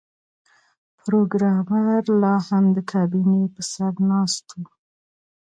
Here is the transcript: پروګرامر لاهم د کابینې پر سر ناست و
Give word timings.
پروګرامر 0.99 2.01
لاهم 2.21 2.65
د 2.75 2.77
کابینې 2.91 3.41
پر 3.53 3.63
سر 3.73 3.93
ناست 4.09 4.47
و 4.59 4.61